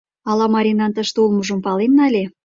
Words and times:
Ала 0.29 0.45
Маринан 0.53 0.91
тыште 0.95 1.17
улмыжым 1.25 1.59
пален 1.65 1.91
нале? 1.97 2.23